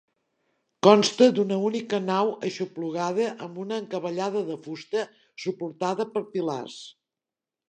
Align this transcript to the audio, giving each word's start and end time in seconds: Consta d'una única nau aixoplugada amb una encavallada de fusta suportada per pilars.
Consta 0.85 1.25
d'una 1.39 1.59
única 1.67 1.99
nau 2.05 2.31
aixoplugada 2.49 3.27
amb 3.49 3.61
una 3.65 3.79
encavallada 3.83 4.43
de 4.49 4.59
fusta 4.65 5.05
suportada 5.45 6.09
per 6.17 6.27
pilars. 6.35 6.81